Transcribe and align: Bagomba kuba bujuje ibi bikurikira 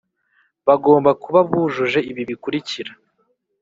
Bagomba 0.67 1.11
kuba 1.23 1.39
bujuje 1.49 1.99
ibi 2.11 2.23
bikurikira 2.29 2.91